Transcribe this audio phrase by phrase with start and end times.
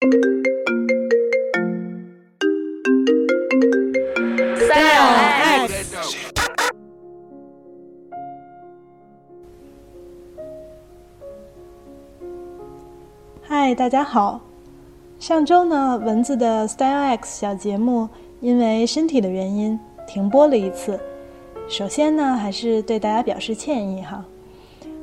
[0.00, 0.08] Style
[5.68, 5.88] X。
[13.42, 14.40] 嗨，大家好。
[15.18, 18.08] 上周呢，蚊子的 Style X 小节目
[18.40, 20.98] 因为身体的原因停播了一次。
[21.68, 24.24] 首先呢，还是对大家表示歉意哈。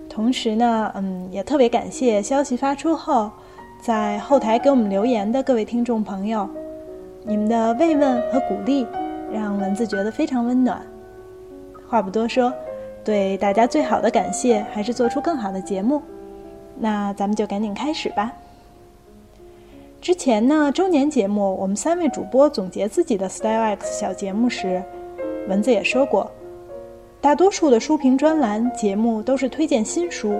[0.09, 3.29] 同时呢，嗯，也特别感谢消息发出后
[3.79, 6.49] 在后台给我们留言的各位听众朋友，
[7.23, 8.85] 你们的慰问和鼓励
[9.31, 10.81] 让蚊子觉得非常温暖。
[11.87, 12.51] 话不多说，
[13.04, 16.01] 对大家最好的感谢还是做出更好的节目。
[16.77, 18.33] 那咱们就赶紧开始吧。
[20.01, 24.83] 之前呢，周年节目我们三位主播总结自己的 Style X 小节目时，
[25.47, 26.29] 蚊子也说过，
[27.21, 30.39] 大多数的书评专栏节目都是推荐新书，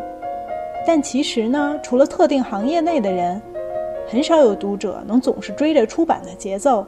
[0.88, 3.41] 但其实呢，除了特定行业内的人，
[4.08, 6.88] 很少有读者能总是追着出版的节奏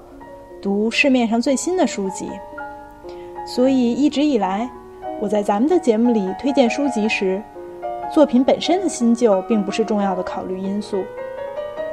[0.61, 2.29] 读市面上最新的书籍。
[3.45, 4.69] 所以一直以来，
[5.19, 7.43] 我在咱们的节目里推荐书籍时，
[8.09, 11.03] 作品本身的新旧并不是重要的考虑因素。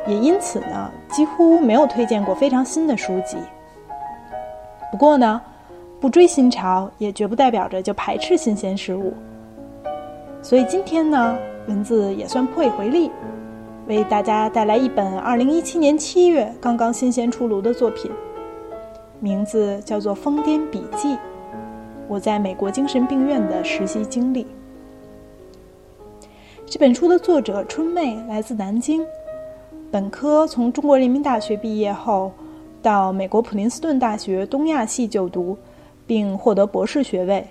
[0.07, 3.37] 也因此呢，几乎没有推荐过非常新的书籍。
[4.93, 5.43] 不过呢，
[6.01, 9.13] 不追新潮也绝不代表着就排斥新鲜事物。
[10.41, 11.37] 所以今天呢，
[11.69, 13.11] 文字也算破一回例，
[13.87, 18.11] 为大家带来一本2017年7月刚刚新鲜出炉的作品，
[19.21, 21.15] 名字叫做《疯癫笔记》，
[22.07, 24.47] 我在美国精神病院的实习经历。
[26.67, 29.05] 这本书的作者春妹来自南京。
[29.91, 32.33] 本科从中国人民大学毕业后，
[32.83, 35.57] 到美国普林斯顿大学东亚系就读，
[36.07, 37.47] 并获得博士学位。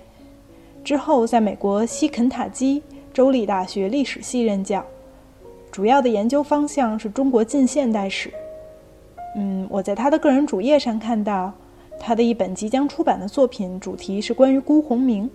[0.84, 2.82] 之后在美国西肯塔基
[3.16, 4.84] 州立大学历史系任教，
[5.72, 8.30] 主要的研究方向是中国近现代史。
[9.34, 11.50] 嗯，我在他的个人主页上看到，
[11.98, 15.30] 他的一本即将出版的作品主题是关于辜鸿铭。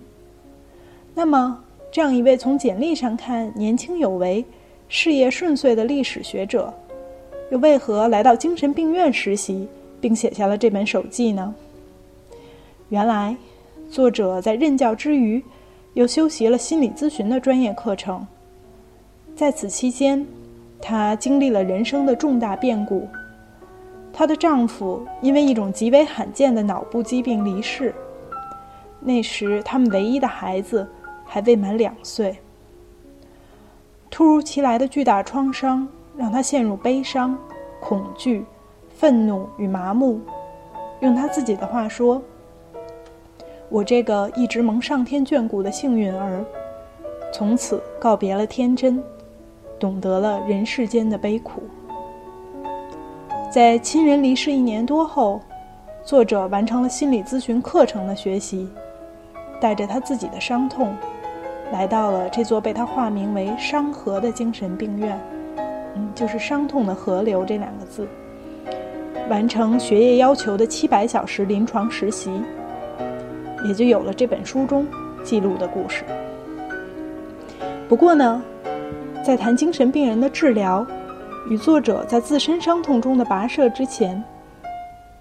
[1.12, 1.58] 那么，
[1.90, 4.44] 这样一位从简历上看年轻有为、
[4.88, 6.72] 事业顺遂的历史学者。
[7.50, 9.66] 又为何来到精神病院实习，
[10.00, 11.52] 并写下了这本手记呢？
[12.90, 13.36] 原来，
[13.90, 15.42] 作者在任教之余，
[15.94, 18.26] 又修习了心理咨询的专业课程。
[19.34, 20.26] 在此期间，
[20.80, 23.08] 她经历了人生的重大变故。
[24.12, 27.94] 她的丈夫因为一种极为罕见的脑部疾病离世。
[29.00, 30.88] 那时，他们唯一的孩子
[31.24, 32.36] 还未满两岁。
[34.10, 35.88] 突如其来的巨大创伤。
[36.14, 37.34] 让她陷入悲伤、
[37.80, 38.44] 恐惧、
[38.98, 40.20] 愤怒与麻木。
[41.00, 42.20] 用她自己的话说
[43.72, 46.44] ：“我这个一直蒙上天眷顾的幸运儿，
[47.32, 49.02] 从此告别了天真，
[49.80, 51.62] 懂得了人世间的悲苦。”
[53.50, 55.40] 在亲人离世一年多后，
[56.04, 58.68] 作者完成了心理咨询课程的学习，
[59.58, 60.94] 带着他自己的伤痛，
[61.72, 65.18] 来到了这座被他化名为“商河”的精神病院。
[65.96, 68.06] 嗯，就是伤痛的河流这两个字。
[69.30, 72.30] 完成学业要求的七百小时临床实习，
[73.64, 74.86] 也就有了这本书中
[75.22, 76.04] 记录的故事。
[77.88, 78.42] 不过呢，
[79.24, 80.86] 在谈精神病人的治疗
[81.48, 84.22] 与作者在自身伤痛中的跋涉之前，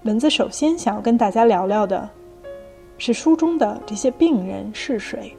[0.04, 2.10] 蚊子首先想要跟大家聊聊的，
[2.98, 5.36] 是书中的这些病人是谁。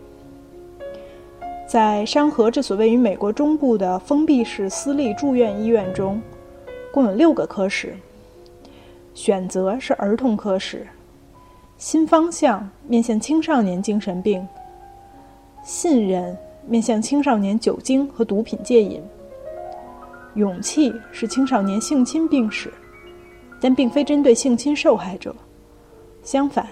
[1.66, 6.20] 在山河这所位于美国中部的封闭式私立住院医院中，
[6.92, 7.94] 共有六个科室。
[9.14, 10.86] 选择是儿童科室，
[11.82, 14.46] 新方向面向青少年精神病，
[15.64, 19.02] 信任面向青少年酒精和毒品戒瘾，
[20.36, 22.72] 勇气是青少年性侵病史，
[23.60, 25.34] 但并非针对性侵受害者。
[26.22, 26.68] 相反，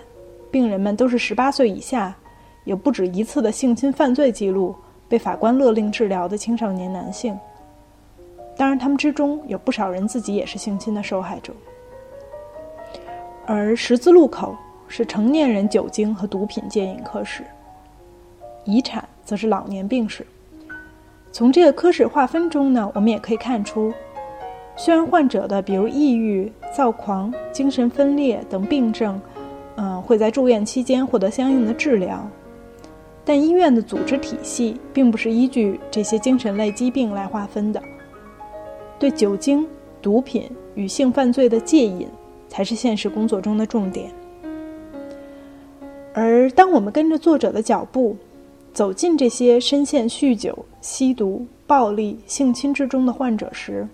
[0.48, 2.16] 病人们都是十八岁以下，
[2.62, 4.72] 有不止一次的性侵犯罪记录。
[5.08, 7.36] 被法官勒令治疗的青少年男性，
[8.56, 11.52] 当然，他们之中有不少人自己也是性侵的受害者。
[13.44, 14.54] 而十字路口
[14.90, 17.44] 是成年人酒精和毒品戒瘾科室，
[18.64, 20.26] 遗产则是老年病史。
[21.30, 23.94] 从这个科室划分中呢，我们也可以看出，
[24.76, 29.20] 虽然患者的比如抑郁、躁狂、精神分裂等病症，
[29.76, 32.28] 嗯，会在住院期间获得相应的治疗。
[33.24, 37.80] 但医院的组织体系并不是依据这些精神类疾病来划分的，
[38.98, 39.64] 对酒精、
[40.02, 42.08] 毒品与性犯罪的戒瘾
[42.48, 44.10] 才是现实工作中的重点。
[46.12, 48.16] 而当我们跟着作者的脚步，
[48.72, 53.86] 走进这些深陷酗酒、吸毒、暴力、性侵之中的患者时，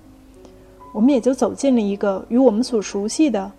[0.93, 3.53] 我们也就走进了一个与我们所熟悉的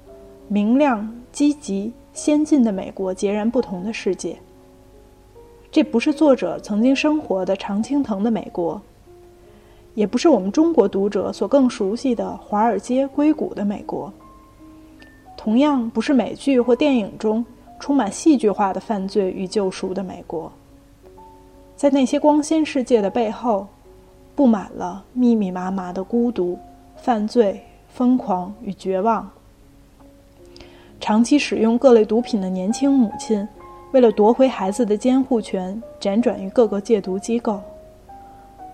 [0.47, 4.35] 明亮、积极、先进的美国截然不同的世界。
[5.71, 8.81] 这不是作者曾经生活的常青藤的美国，
[9.93, 14.11] 也不是我们中国读者所更熟悉的华尔街、硅谷的美国。
[15.35, 17.45] 同样不是美剧或电影中
[17.79, 20.51] 充满戏剧化的犯罪与救赎的美国。
[21.75, 23.67] 在那些光鲜世界的背后，
[24.35, 26.57] 布满了密密麻麻的孤独、
[26.95, 29.29] 犯罪、疯狂与绝望。
[30.99, 33.47] 长期使用各类毒品的年轻母亲，
[33.91, 37.61] 为了夺回孩子的监护权，辗转于各个戒毒机构。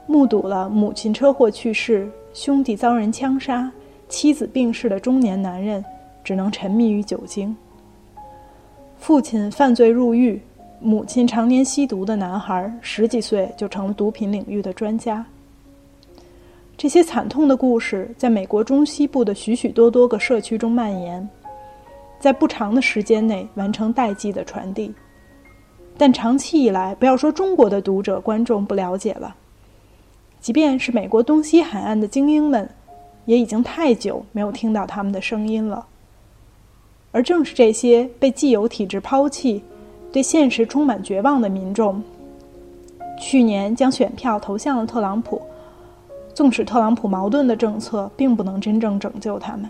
[0.08, 3.72] 目睹了母亲车祸去世、兄弟遭人枪杀、
[4.08, 5.84] 妻子病逝的中年男人。
[6.24, 7.54] 只能沉迷于酒精。
[9.04, 10.42] 父亲犯罪入狱，
[10.80, 15.26] 母亲常年吸毒的男孩，十几岁就成了毒品领域的专家。
[16.78, 21.30] 这些惨痛的故事在美国中西部的许许多多个社区中蔓延，
[22.18, 24.90] 在不长的时间内完成代际的传递。
[25.98, 29.36] 但长期以来，不要说中国的读者观众不了解了，
[30.40, 32.70] 即便是美国东西海岸的精英们，
[33.26, 35.86] 也已经太久没有听到他们的声音了。
[37.14, 39.64] 而正是这些被既有体制抛弃、
[40.12, 42.04] 对现实充满绝望的民众，
[43.18, 45.42] 去年将选票投向了特朗普。
[46.34, 49.70] 纵使特朗普矛盾的政策并不能真正拯救他们。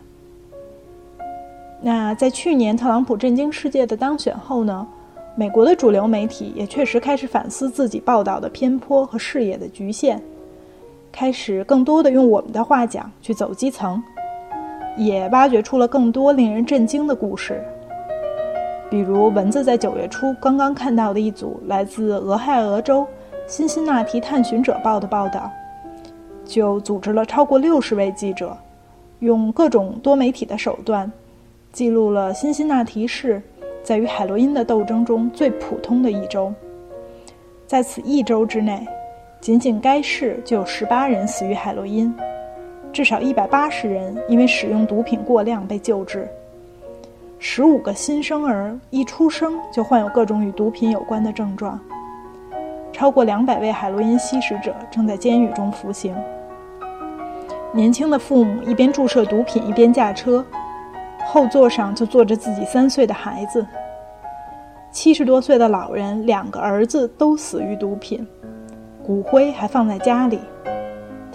[1.81, 4.87] 那在去年特朗普震惊世界的当选后呢？
[5.35, 10.21] 美国的主流媒体也确实开始反思自己报道的偏颇和视野的局限，
[11.11, 14.01] 开始更多的用我们的话讲去走基层。
[14.95, 17.63] 也挖掘出了更多令人震惊的故事，
[18.89, 23.07] 比如蚊子在九月初刚刚看到的一组来自俄亥俄州
[23.47, 25.51] 辛辛那提探寻者报的报道，
[26.45, 28.55] 就组织了超过六十位记者，
[29.19, 31.11] 用各种多媒体的手段，
[31.71, 33.41] 记录了辛辛那提市
[33.81, 36.53] 在与海洛因的斗争中最普通的一周。
[37.65, 38.87] 在此一周之内，
[39.41, 42.13] 仅仅该市就有十八人死于海洛因。
[42.93, 46.27] 至少一百八十人因为使用毒品过量被救治。
[47.39, 51.77] 十五个新生儿一出生就患有各种与毒品有关的症状。
[52.93, 56.15] 超过两百位海洛因吸食者正在监狱中服刑。
[57.73, 60.45] 年轻的父母一边注射毒品一边驾车，
[61.25, 63.65] 后座上就坐着自己三岁的孩子。
[64.91, 68.25] 七十多岁的老人两个儿子都死于毒品，
[69.03, 70.39] 骨灰还放在家里。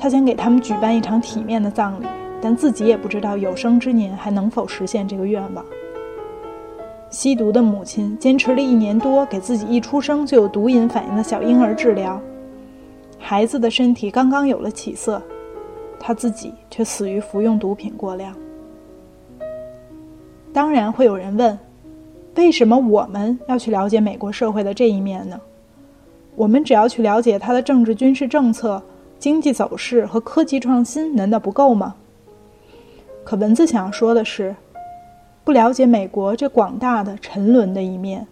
[0.00, 2.06] 他想给他们举办一场体面的葬礼，
[2.40, 5.64] 但自己也不知道有生之年还能否实现这个愿望。
[7.10, 12.20] 吸毒的母亲坚持了一年多，给自己一出生就有毒瘾反应的小婴儿治疗，
[13.18, 15.20] 孩子的身体刚刚有了起色，
[15.98, 18.32] 他自己却死于服用毒品过量。
[20.52, 21.58] 当然会有人问，
[22.36, 25.40] 为什么我们要去了解美国社会的这一面呢？
[26.36, 28.80] 我们只要去了解他的政治军事政策。
[29.18, 31.96] 经济走势和科技创新难道不够吗？
[33.24, 34.54] 可文字想要说的是，
[35.44, 38.26] 不了解美国这广大的沉沦的一面，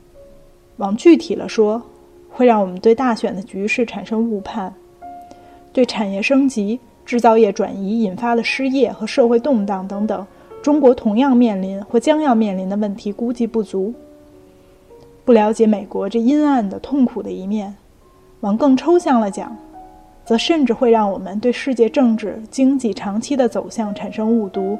[0.76, 1.82] 往具体了说，
[2.30, 4.72] 会让我们对大选的局势产生误判，
[5.72, 10.26] 对产业升级、制造业转移引发的失业和社会动荡等等
[10.62, 13.92] 中国同样面临或将要面临的问题估计不足。
[15.24, 17.74] 不了解美国这阴暗的、痛苦的一面，
[18.40, 19.56] 往更抽象了讲。
[20.26, 24.76] 则甚至会让我们对世界政治、经济长期的走向产生误读，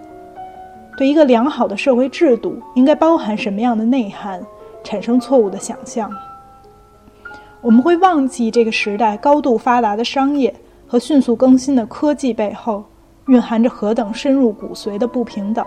[0.98, 4.42] 对一个良好的社会制度应该包含什么样的内涵
[4.82, 6.10] 产生错误的想象。
[7.60, 10.52] 我们会忘记这个时代高度发达的商业
[10.86, 12.84] 和迅速更新的科技背后
[13.26, 15.64] 蕴含着何等深入骨髓的不平等。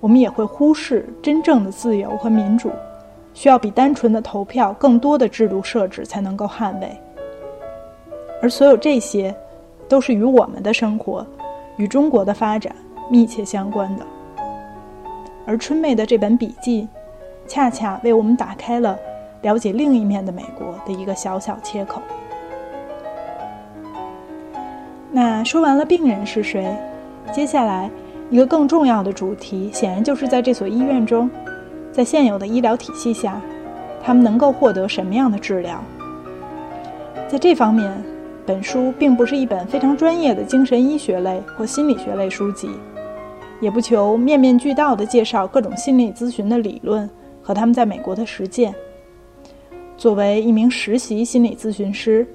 [0.00, 2.70] 我们也会忽视真正的自由和民主，
[3.32, 7.00] 需要比单纯的投票更多的制度设置才能够捍卫。
[8.42, 9.34] 而所有这些，
[9.88, 11.26] 都是与我们的生活、
[11.76, 12.74] 与中国的发展
[13.10, 14.04] 密切相关的。
[15.46, 16.88] 而春妹的这本笔记，
[17.46, 18.98] 恰恰为我们打开了
[19.42, 22.00] 了解另一面的美国的一个小小切口。
[25.10, 26.74] 那说完了病人是谁，
[27.32, 27.90] 接下来
[28.30, 31.30] 一个更重要的主题，显然就是在这所医院中，
[31.92, 33.40] 在现有的医疗体系下，
[34.02, 35.78] 他们能够获得什么样的治疗？
[37.28, 38.13] 在这方面。
[38.46, 42.68] 本书并不是一本非常专业的精神医学类或心理学类书籍，
[43.60, 47.08] 也不求面面俱到地介绍各种心理咨询的理论
[47.42, 48.74] 和他们在美国的实践。
[49.96, 52.26] 作为一名实习心理咨询师，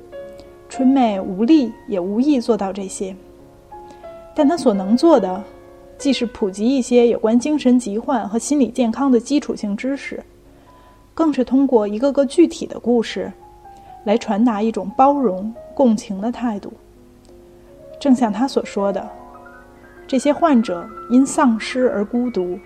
[0.67, 3.15] 春妹无力也无意做到这些。
[4.33, 5.43] 但她所能做的，
[5.97, 10.23] 既是普及一些有关精神疾患和心理健康的基础性知识，
[11.13, 13.31] 更是通过一个个具体的故事，
[14.03, 16.71] 来传达一种包容、共情的态度。
[17.99, 19.09] 正像他所说的，
[20.07, 22.57] 这些患者因丧失而孤独，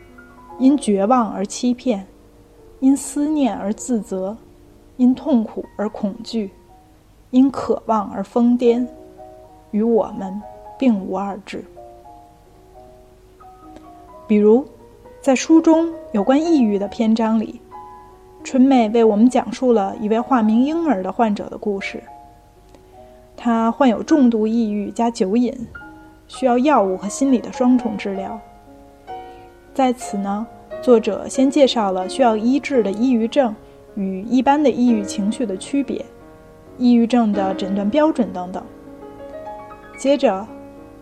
[0.60, 2.06] 因绝望而欺骗，
[2.80, 4.38] 因思念而自责，
[4.98, 6.52] 因痛苦而恐惧，
[7.32, 8.86] 因渴望而疯癫，
[9.72, 10.40] 与我们
[10.78, 11.66] 并无二致。
[14.28, 14.66] 比如，
[15.20, 17.60] 在书中有关抑郁的篇章里，
[18.44, 22.04] 春妹为我们讲述了一位化名婴儿的患者的故事。
[23.36, 25.54] 他患有重度抑郁加酒瘾，
[26.28, 28.40] 需要药物和心理的双重治疗。
[29.74, 30.46] 在此呢，
[30.82, 33.56] 作者先介绍了需要医治的抑郁症
[33.96, 36.06] 与一般的抑郁情绪的区别、
[36.78, 38.64] 抑郁症的诊断标准等等。
[39.98, 40.46] 接着，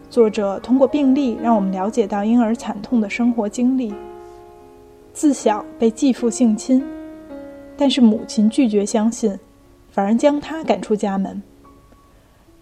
[0.09, 3.93] 作者通过病例让我们了解到婴儿惨痛的生活经历：
[5.13, 6.83] 自小被继父性侵，
[7.81, 9.35] 但是母亲拒绝相信，
[9.89, 11.41] 反而将他赶出家门。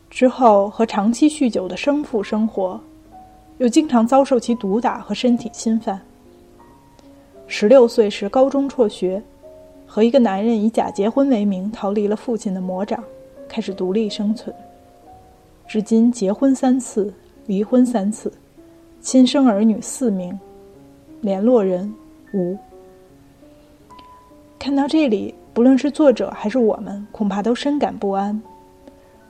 [0.09, 2.79] 之后和长期酗酒的生父生活，
[3.57, 5.99] 又经常遭受其毒打和身体侵犯。
[7.47, 9.21] 十六岁时高中辍学，
[9.85, 13.03] 和一个男人以假结婚为名逃离了父亲的魔掌，
[13.49, 14.55] 开始独立生存。
[15.67, 17.13] 至今结婚三次，
[17.45, 18.31] 离婚三次，
[19.01, 20.39] 亲生儿女四名，
[21.19, 21.93] 联络人
[22.33, 22.57] 无。
[24.59, 28.39] 看到这里，不论是作者还是我们，恐怕都深感不安。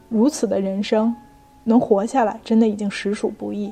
[0.10, 1.16] 如此的人生，
[1.64, 3.72] 能活下来真的已经实属不易。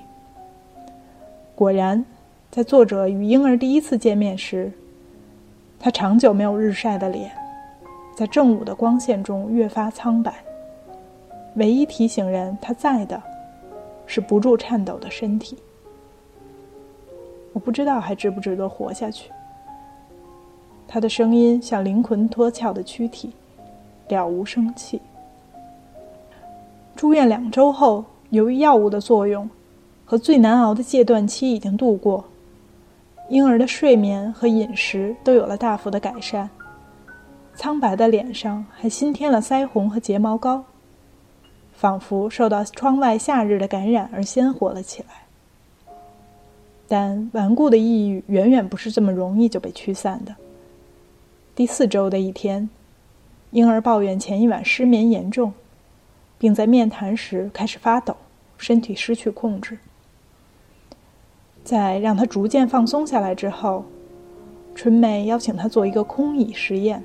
[1.55, 2.05] 果然，
[2.51, 4.71] 在作者与婴儿第一次见面时，
[5.79, 7.31] 他长久没有日晒的脸，
[8.15, 10.35] 在正午的光线中越发苍白。
[11.55, 13.19] 唯一提醒人他在的，
[14.05, 15.57] 是不住颤抖的身体。
[17.51, 19.31] 我不知道还值不值得活下去。
[20.87, 23.31] 他的声音像灵魂脱壳的躯体，
[24.07, 25.01] 了无生气。
[26.95, 29.49] 住院两周后，由于药物的作用
[30.05, 32.23] 和最难熬的戒断期已经度过，
[33.29, 36.49] 婴儿的睡眠和饮食都有了大幅的改善。
[37.53, 40.63] 苍白的脸上还新添了腮红和睫毛膏，
[41.73, 45.09] 仿佛受到窗外夏日的感染而鲜活了起来。
[46.87, 50.33] 但顽固的抑郁远远不是这么容易就被驱散的。
[51.57, 52.69] 第四周的一天，
[53.49, 55.53] 婴儿抱怨前一晚失眠严重。
[56.37, 58.15] 并在面谈时开始发抖，
[58.59, 59.79] 身体失去控制。
[61.63, 63.85] 在让他逐渐放松下来之后，
[64.75, 67.03] 春妹邀请他做一个空椅实验。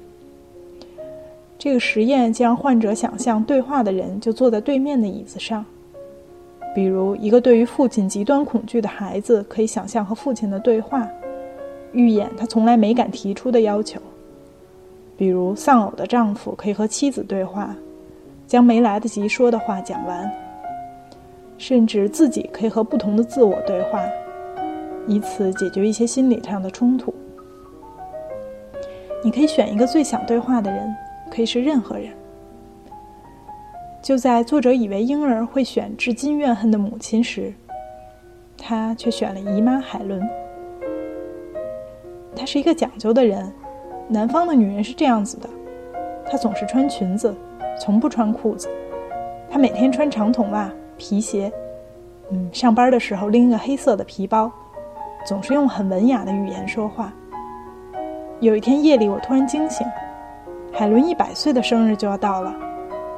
[1.59, 5.65] 这个实验将让患者想象对话的人就坐在对面的椅子上，
[6.75, 11.09] 比如一个对于父亲极端恐惧的孩子可以想象和父亲的对话，
[11.95, 13.99] 预演他从来没敢提出的要求；
[15.17, 17.75] 比如丧偶的丈夫可以和妻子对话。
[18.45, 20.31] 将没来得及说的话讲完，
[21.57, 24.05] 甚至自己可以和不同的自我对话，
[25.07, 27.15] 以此解决一些心理上的冲突。
[29.25, 30.95] 你可以选一个最想对话的人，
[31.31, 32.13] 可以是任何人。
[34.03, 37.55] 就在作者以为婴儿会选至今怨恨的母亲时，
[38.59, 40.21] 他却选了姨妈海伦。
[42.37, 43.51] 他是一个讲究的人，
[44.09, 45.49] 南方的女人是这样子的，
[46.31, 47.35] 她总是穿裙子。
[47.81, 48.69] 从不穿裤子，
[49.51, 51.51] 她每天穿长筒袜、皮鞋，
[52.31, 54.53] 嗯，上班的时候拎一个黑色的皮包，
[55.27, 57.13] 总是用很文雅的语言说话。
[58.41, 59.85] 有一天夜里，我突然惊醒，
[60.71, 62.55] 海伦一百岁的生日就要到了，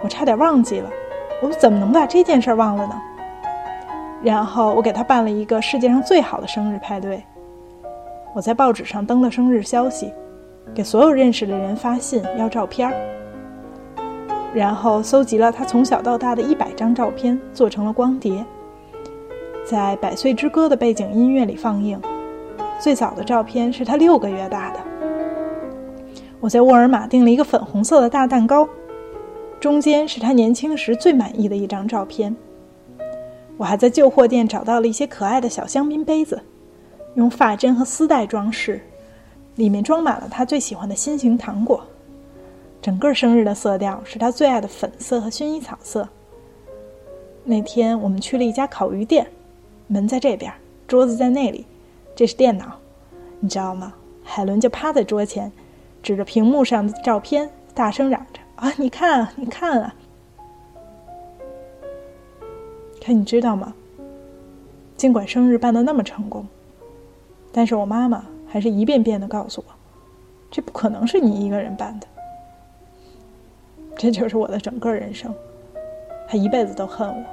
[0.03, 0.89] 我差点忘记了，
[1.43, 3.03] 我怎么能把这件事忘了呢？
[4.23, 7.23] 然后我给她办了一个世界上最好的生日派对，
[8.35, 10.11] 我在报纸上登了生日消息，
[10.73, 12.95] 给所有认识的人发信要照片儿。
[14.55, 18.45] 然后搜集了他从小到大的一百张照片，做成了光碟，
[19.69, 22.01] 在《百岁之歌》的背景音乐里放映。
[22.79, 24.81] 最早的照片是他六个月大的。
[26.39, 28.69] 我在沃尔玛订了一个粉红色的大蛋糕，
[29.59, 32.35] 中间是他年轻时最满意的一张照片。
[33.57, 36.41] 我还在旧货店找到了一些可爱的小香槟杯子，
[37.15, 38.81] 用发针和丝带装饰，
[39.57, 41.85] 里面装满了他最喜欢的心形糖果。
[42.83, 46.09] 整个生日的色调是他最爱的粉色和薰衣草色。
[47.45, 49.27] 那天我们去了一家烤鱼店，
[49.87, 50.53] 门在这边，
[50.87, 51.67] 桌子在那里，
[52.15, 52.79] 这是电脑，
[53.41, 53.95] 你知道吗？
[54.23, 55.53] 海伦就趴在桌前，
[56.03, 59.95] 指着屏幕上的照片，大声嚷着：“啊，你看啊，你看啊！”
[63.05, 63.75] 可你知道吗？
[64.97, 66.47] 尽管生日办得那么成功，
[67.53, 69.75] 但是我妈妈还是一遍遍的告诉我，
[70.49, 72.07] 这不可能是你一个人办的。
[73.97, 75.35] 这就是我的整个人生，
[76.29, 77.25] 他一辈子都恨我。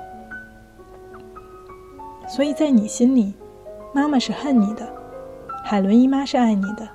[2.28, 3.36] 所以在你心里，
[3.94, 4.92] 妈妈是恨你的，
[5.63, 6.90] 海伦姨妈是爱你的，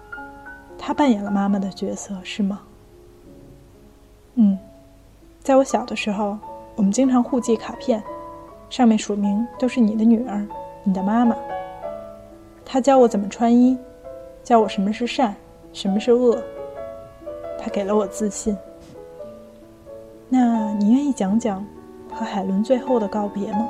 [0.77, 2.63] 她扮演了妈妈的角色，是吗？
[4.35, 4.59] 嗯，
[5.41, 6.37] 在我小的时候，
[6.75, 8.03] 我们经常互寄卡片，
[8.71, 10.45] 上面署名都是你的女儿，
[10.83, 11.37] 你的妈妈。
[12.65, 13.79] 她教我怎么穿衣，
[14.47, 15.35] 教我什么是善，
[15.73, 16.41] 什么是恶。
[17.59, 18.57] 他给了我自信。
[20.29, 21.67] 那你愿意讲讲
[22.13, 23.69] 和海伦最后的告别吗？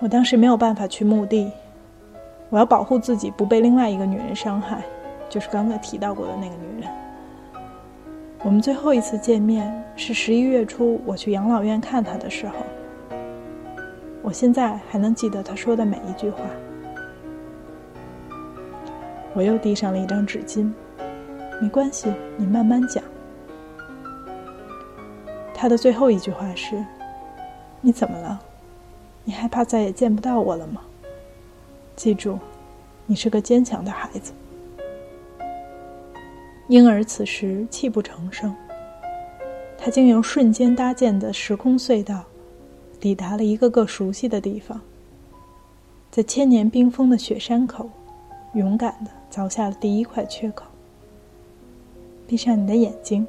[0.00, 1.52] 我当时没有办法去墓地，
[2.50, 4.82] 我要保护自己不被另外一个女人伤害，
[5.28, 6.90] 就是刚才提到过的那个女人。
[8.42, 12.54] 我们最后一次见面是十一月初，我去养老院看她的时候。
[14.20, 16.40] 我现在还能记得他说的每一句话。
[19.34, 20.70] 我又递上了一张纸巾，
[21.60, 23.02] 没关系，你慢慢讲。
[25.54, 26.84] 他的最后一句话是
[27.80, 28.40] ：“你怎么了？
[29.24, 30.80] 你害怕再也见不到我了吗？
[31.94, 32.38] 记住，
[33.06, 34.32] 你是个坚强的孩子。”
[36.68, 38.54] 婴儿此时泣不成声。
[39.78, 42.24] 他经由瞬间搭建的时空隧道，
[43.00, 44.80] 抵达了一个个熟悉的地方。
[46.10, 47.88] 在千年冰封的雪山口，
[48.54, 50.66] 勇敢的凿下了第一块缺口。
[52.26, 53.26] 闭上你的眼睛，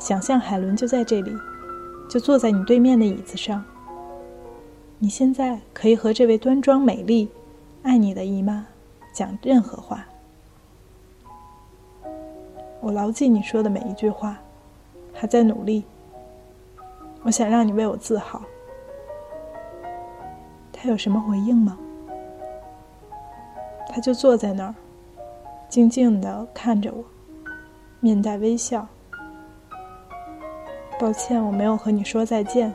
[0.00, 1.32] 想象海伦就在这里，
[2.10, 3.64] 就坐在你对面的椅子上。
[4.98, 7.28] 你现在可以和这位端庄美丽、
[7.84, 8.66] 爱你的姨妈
[9.12, 10.04] 讲任何话。
[12.80, 14.38] 我牢记你说的每一句话，
[15.14, 15.84] 还在努力。
[17.22, 18.42] 我想让你为我自豪。
[20.72, 21.78] 他有什么回应吗？
[23.88, 24.74] 他就坐在那儿，
[25.68, 27.04] 静静的看着我，
[28.00, 28.88] 面带微笑。
[30.98, 32.72] 抱歉，我没有和你说再见，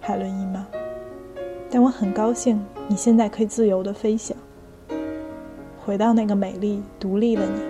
[0.00, 0.66] 海伦姨妈。
[1.70, 4.34] 但我很高兴，你现在可以自由的飞翔，
[5.84, 7.60] 回到那个美丽、独立的你。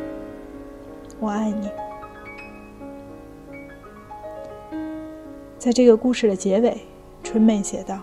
[1.19, 1.69] 我爱你。
[5.59, 6.81] 在这个故事的结尾，
[7.25, 8.01] 春妹写道：“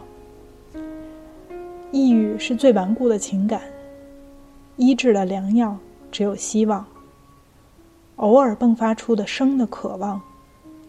[1.91, 3.61] 抑郁是最顽固的情感，
[4.75, 5.77] 医治的良药
[6.11, 6.85] 只有希望。
[8.17, 10.21] 偶尔迸发出的生的渴望，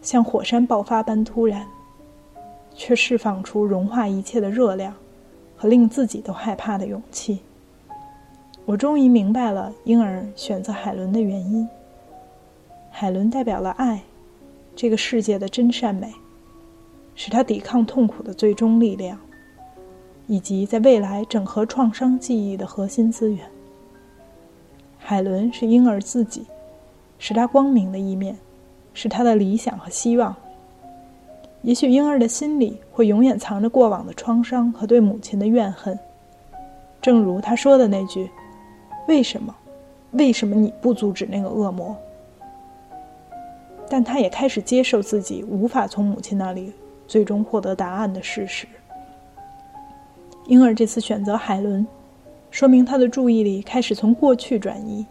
[0.01, 1.65] 像火山爆发般突然，
[2.75, 4.93] 却释放出融化一切的热量
[5.55, 7.39] 和令自己都害怕的勇气。
[8.65, 11.67] 我终于明白了婴儿选择海伦的原因。”
[12.93, 14.03] 海伦代表了爱，
[14.75, 16.13] 这个世界的真善美，
[17.15, 19.17] 是他抵抗痛苦的最终力量，
[20.27, 23.49] 以及在未来整合创伤记忆的核心资源。
[25.03, 26.45] 海伦是婴儿自己，
[27.19, 28.37] 是他光明的一面，
[28.93, 30.33] 是他的理想和希望。
[31.63, 35.97] 也许婴儿的心里会永远藏着过往的创伤和对母亲的怨恨，
[37.01, 38.29] 正如他说的那句
[39.07, 39.53] ：“为什么？
[40.11, 41.95] 为什么你不阻止那个恶魔？”
[43.89, 46.71] 但他也开始接受自己无法从母亲那里
[47.07, 48.65] 最终获得答案的事实。
[50.47, 51.85] 婴儿这次选择海伦，
[52.51, 55.03] 说明他的注意力开始从过去转移。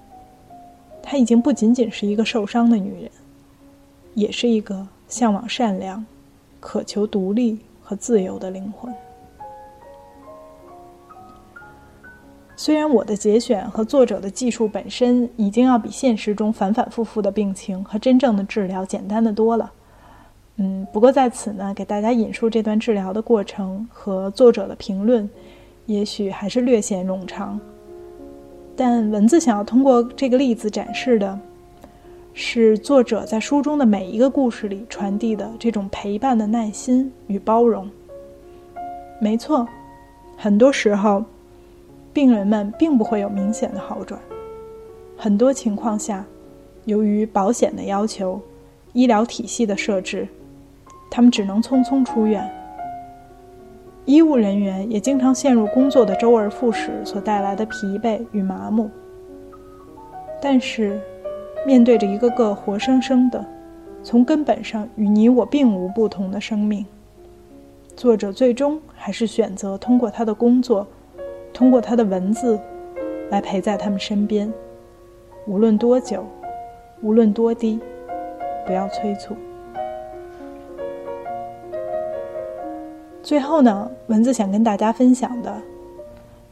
[1.02, 3.10] 她已经不仅仅是一个受伤的女人，
[4.14, 6.04] 也是一个向往善良、
[6.60, 8.94] 渴求独立和自由的灵魂。
[12.54, 19.72] 虽然我的节选和作者的技术本身已经要比现实中反反复复的病情和真正的治疗简单的多了，
[20.56, 25.28] 嗯，不过在此呢，给大家引述这段治疗的过程和作者的评论，
[25.90, 27.58] 也许还是略显冗长。
[28.76, 31.38] 但文字想要通过这个例子展示的，
[32.32, 37.90] 是作者在书中的每一个故事里传递的这种陪伴的耐心与包容。
[39.20, 39.66] 没错，
[40.36, 41.24] 很多时候。
[42.12, 44.20] 病人们并不会有明显的好转，
[45.16, 46.24] 很多情况下，
[46.84, 48.40] 由于保险的要求、
[48.92, 50.26] 医疗体系的设置，
[51.08, 52.50] 他们只能匆匆出院。
[54.04, 58.90] 医务人员也经常陷入工作的周而复始所带来的疲惫与麻木。
[60.40, 60.98] 但是，
[61.66, 63.44] 面对着一个个活生生的、
[64.02, 66.84] 从根本上与你我并无不同的生命，
[67.94, 70.86] 作者最终还是选择通过他的工作。
[71.52, 72.58] 通过他的文字，
[73.28, 74.50] 来陪在他们身边，
[75.46, 76.24] 无论多久，
[77.02, 77.78] 无论多低，
[78.64, 79.34] 不要催促。
[83.30, 85.56] 最后呢，蚊子想跟大家分享的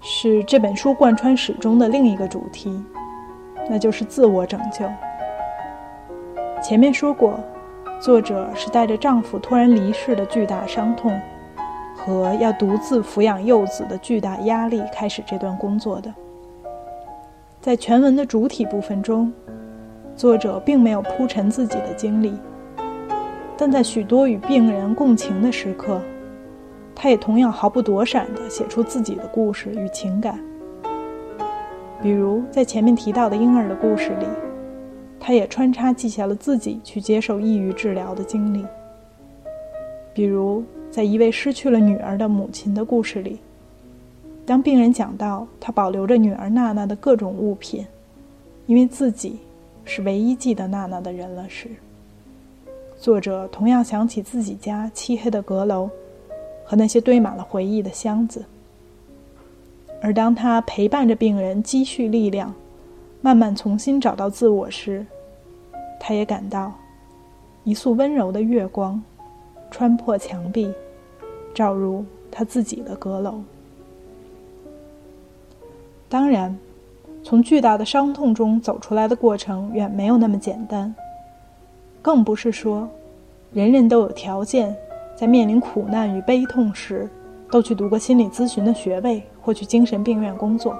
[0.01, 2.81] 是这本书贯穿始终的另一个主题，
[3.69, 4.85] 那就是自我拯救。
[6.63, 7.41] 前面说过，
[7.99, 11.21] 作者是带着丈夫突然离世的巨大伤痛
[11.97, 16.15] 和要独自抚养幼子的巨大压力开始这段工作的。
[17.61, 19.33] 在全文的主体部分中，
[20.15, 22.35] 作者并没有铺陈自己的经历，
[23.57, 26.01] 但在许多与病人共情的时刻。
[27.01, 30.37] 他也同样毫不躲闪地写出自己的故事与情感，
[32.03, 34.27] 比如在前面提到的婴儿的故事里，
[35.21, 38.65] 他也穿插记下了自己去接受抑郁治疗的经历；
[40.13, 43.39] 比如在一位失去了女儿的母亲的故事里，
[44.45, 47.87] 当病人讲到他保留着女儿娜娜的各种物品，
[48.67, 49.39] 因为自己
[49.85, 51.69] 是唯一记得娜娜的人了时，
[52.99, 55.89] 作者同样想起自己家漆黑的阁楼。
[56.69, 58.45] 和那些堆满了回忆的箱子。
[60.03, 62.55] 而当他陪伴着病人积蓄力量，
[63.23, 65.07] 慢慢重新找到自我时，
[65.99, 66.71] 他也感到
[67.65, 69.03] 一束温柔的月光
[69.71, 70.71] 穿破墙壁，
[71.55, 73.41] 照入他自己的阁楼。
[76.07, 76.55] 当然，
[77.25, 80.95] 从巨大的伤痛中走出来的过程远没有那么简单，
[82.03, 82.87] 更不是说
[83.55, 84.77] 人人都有条件。
[85.19, 87.11] 在面临苦难与悲痛时，
[87.51, 90.79] 都去读个心理咨询的学位或去精神病院工作。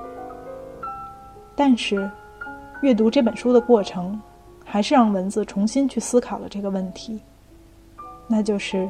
[1.57, 2.09] 但是，
[2.81, 4.17] 阅读这本书的过程，
[4.65, 7.21] 还是让文字重新去思考了这个问题，
[8.29, 8.89] 那就是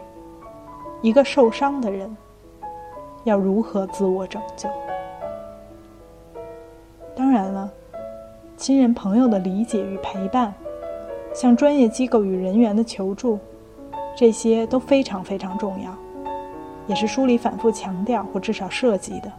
[1.01, 2.15] 一个受伤的人
[3.25, 4.69] 要如何自我拯救。
[7.17, 7.73] 当然了，
[8.59, 10.53] 亲人朋友的理解与陪伴，
[11.33, 13.39] 向专业机构与人员的求助。
[14.18, 15.96] 这些都非常非常重要，
[16.88, 19.31] 也是书里反复强调或至少涉及的。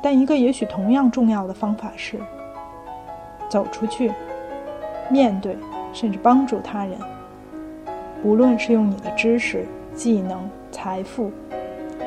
[0.00, 2.20] 但一个也许同样重要的方法是，
[3.48, 4.12] 走出去，
[5.10, 5.58] 面对
[5.92, 6.96] 甚至帮助他人。
[8.22, 11.32] 无论是用你的知识、技能、财富，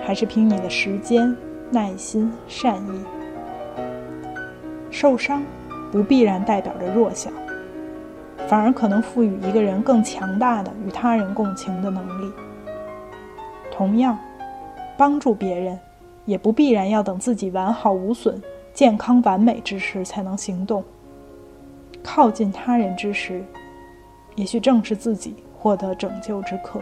[0.06, 1.36] 还是凭你的时间、
[1.70, 3.04] 耐心、善意，
[4.90, 5.44] 受伤
[5.92, 7.30] 不必然代表着弱小。
[8.48, 12.32] 反而可能赋予一个人更强大的与他人共情的能力。
[13.72, 14.18] 同样，
[14.98, 15.78] 帮助别人，
[16.26, 18.42] 也不必然要等自己完好无损、
[18.74, 20.84] 健康完美之时才能行动。
[22.04, 23.44] 靠近他人之时，
[24.36, 26.80] 也许正是自己获得拯救之刻。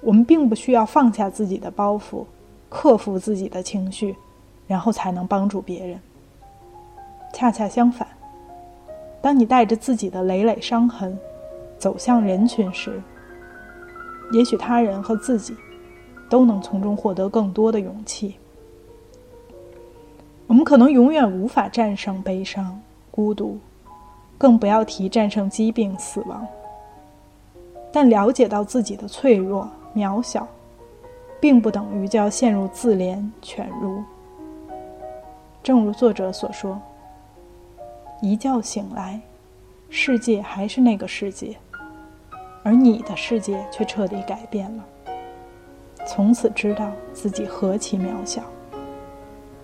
[0.00, 2.24] 我们并不需要放下自己的包袱，
[2.68, 4.14] 克服自己的情绪，
[4.66, 5.98] 然后才能帮助别人。
[7.32, 8.06] 恰恰相反。
[9.22, 11.16] 当你带着自己的累累伤痕
[11.78, 13.00] 走向人群时，
[14.32, 15.56] 也许他人和自己
[16.28, 18.34] 都能从中获得更多的勇气。
[20.48, 22.78] 我们可能永远无法战胜悲伤、
[23.12, 23.58] 孤独，
[24.36, 26.44] 更不要提战胜疾病、死亡。
[27.92, 30.46] 但了解到自己的脆弱、渺小，
[31.40, 34.02] 并不等于就要陷入自怜、犬儒。
[35.62, 36.76] 正如作者所说。
[38.24, 39.20] 一觉醒来，
[39.90, 41.56] 世界还是那个世界，
[42.62, 44.84] 而你的世界却彻底改变了。
[46.06, 48.44] 从此知道自己何其渺小，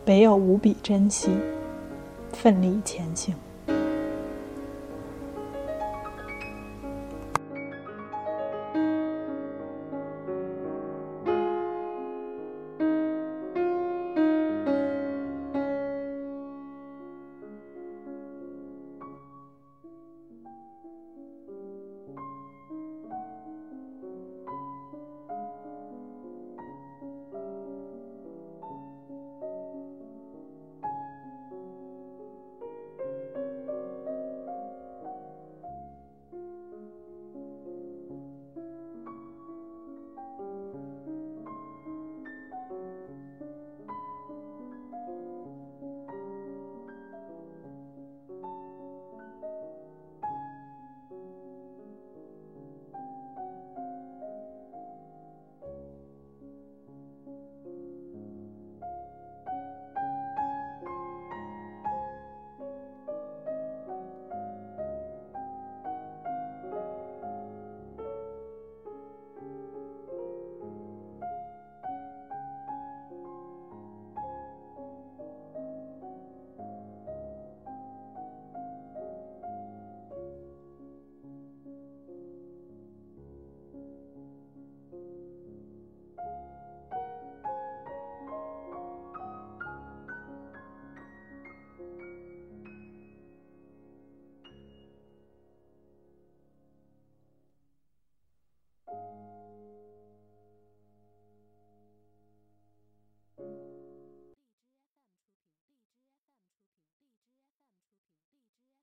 [0.06, 1.30] 唯有无比珍惜，
[2.32, 3.32] 奋力前行。